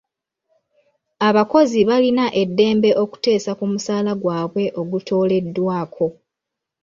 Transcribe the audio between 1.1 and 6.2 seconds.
Abakozi balina eddembe okuteesa ku musaala gwabwe ogutooleddwako.